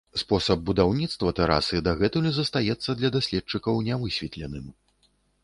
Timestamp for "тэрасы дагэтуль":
1.39-2.31